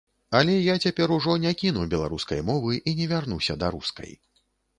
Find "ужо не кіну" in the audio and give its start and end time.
1.17-1.83